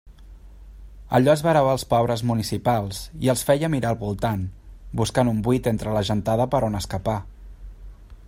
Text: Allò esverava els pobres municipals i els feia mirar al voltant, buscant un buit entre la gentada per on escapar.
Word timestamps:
Allò 1.17 1.33
esverava 1.33 1.73
els 1.75 1.83
pobres 1.91 2.23
municipals 2.29 3.03
i 3.27 3.29
els 3.35 3.45
feia 3.49 3.69
mirar 3.75 3.91
al 3.91 3.99
voltant, 4.05 4.47
buscant 5.03 5.31
un 5.35 5.43
buit 5.49 5.69
entre 5.73 5.93
la 5.99 6.05
gentada 6.13 6.49
per 6.55 6.63
on 6.69 6.81
escapar. 6.81 7.17